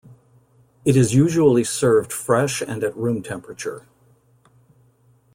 It 0.83 0.95
is 0.97 1.13
usually 1.13 1.63
served 1.63 2.11
fresh 2.11 2.59
and 2.63 2.83
at 2.83 2.97
room 2.97 3.21
temperature. 3.21 3.85